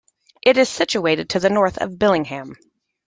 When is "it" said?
0.41-0.57